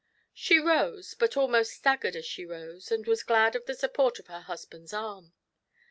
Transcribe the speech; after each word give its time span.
She 0.33 0.57
rose, 0.57 1.13
but 1.13 1.37
almost 1.37 1.73
staggered 1.73 2.15
as 2.15 2.25
she 2.25 2.43
rose, 2.43 2.91
and 2.91 3.05
was 3.05 3.21
glad 3.21 3.55
of 3.55 3.67
the 3.67 3.75
support 3.75 4.17
of 4.17 4.25
her 4.25 4.41
husband's 4.41 4.93
arm. 4.93 5.33